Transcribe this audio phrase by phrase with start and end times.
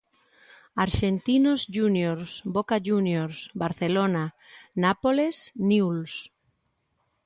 [0.85, 4.23] Arxentinos Júniors, Boca Júniors, Barcelona,
[4.83, 5.37] Nápoles,
[5.69, 6.13] Niuls.